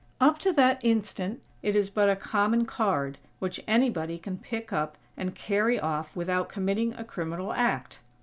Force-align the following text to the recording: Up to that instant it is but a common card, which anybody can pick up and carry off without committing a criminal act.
Up 0.19 0.39
to 0.39 0.51
that 0.53 0.83
instant 0.83 1.43
it 1.61 1.75
is 1.75 1.91
but 1.91 2.09
a 2.09 2.15
common 2.15 2.65
card, 2.65 3.19
which 3.37 3.63
anybody 3.67 4.17
can 4.17 4.35
pick 4.39 4.73
up 4.73 4.97
and 5.15 5.35
carry 5.35 5.79
off 5.79 6.15
without 6.15 6.49
committing 6.49 6.91
a 6.95 7.03
criminal 7.03 7.53
act. 7.53 7.99